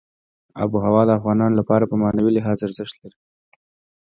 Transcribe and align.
آب 0.61 0.69
وهوا 0.75 1.01
د 1.05 1.09
افغانانو 1.19 1.59
لپاره 1.61 1.83
په 1.91 1.95
معنوي 2.01 2.31
لحاظ 2.37 2.57
ارزښت 2.67 2.95
لري. 3.01 3.19